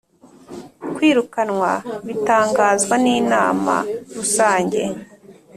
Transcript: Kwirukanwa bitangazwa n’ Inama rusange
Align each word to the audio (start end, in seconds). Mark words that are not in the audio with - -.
Kwirukanwa 0.95 1.71
bitangazwa 2.07 2.95
n’ 3.03 3.05
Inama 3.19 3.75
rusange 4.15 4.81